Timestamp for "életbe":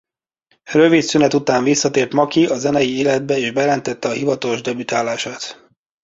2.97-3.37